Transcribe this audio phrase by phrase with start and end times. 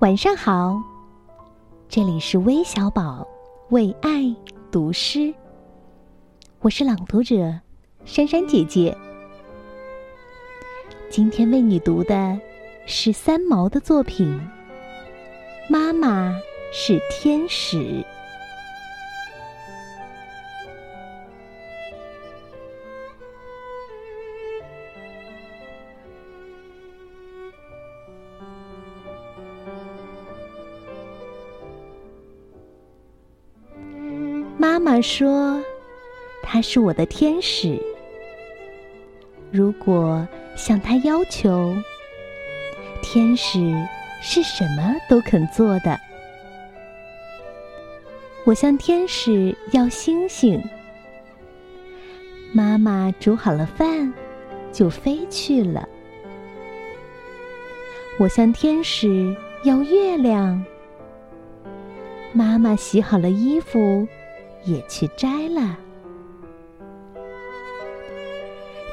[0.00, 0.78] 晚上好，
[1.88, 3.26] 这里是微小宝
[3.70, 4.24] 为爱
[4.70, 5.32] 读诗，
[6.60, 7.58] 我是朗读者
[8.04, 8.94] 珊珊姐姐。
[11.08, 12.38] 今天为你读的
[12.84, 14.38] 是三毛的作品
[15.72, 16.30] 《妈妈
[16.70, 17.78] 是天使》。
[34.66, 35.62] 妈妈说
[36.42, 37.80] ：“他是我的天使。
[39.52, 40.26] 如果
[40.56, 41.72] 向他要求，
[43.00, 43.72] 天使
[44.20, 45.96] 是什么都肯做的。
[48.44, 50.60] 我向天使要星星，
[52.52, 54.12] 妈妈煮好了饭，
[54.72, 55.88] 就飞去了。
[58.18, 59.32] 我向天使
[59.62, 60.60] 要月亮，
[62.32, 64.04] 妈妈洗好了衣服。”
[64.66, 65.76] 也去摘了。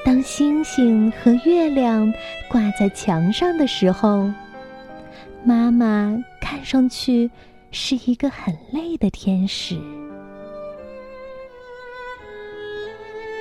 [0.06, 2.14] 当星星和月亮
[2.50, 4.30] 挂在墙上的时候，
[5.46, 7.32] 妈妈看上去
[7.72, 9.78] 是一个很累的天使。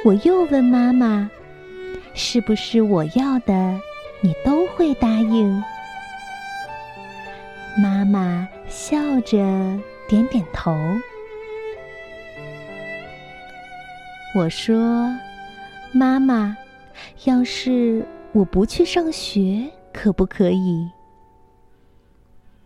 [0.05, 1.31] 我又问妈妈
[2.15, 3.81] ：“是不是我要的，
[4.21, 5.63] 你都会答应？”
[7.81, 9.37] 妈妈笑着
[10.09, 10.77] 点点头。
[14.35, 15.11] 我说
[15.93, 16.57] ：“妈妈，
[17.25, 18.03] 要是
[18.33, 20.89] 我不去上学，可不可以？”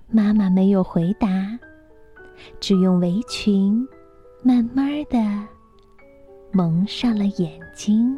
[0.08, 1.28] 妈妈没有回答，
[2.60, 3.84] 只用围裙
[4.44, 5.18] 慢慢的
[6.52, 8.16] 蒙上了眼睛。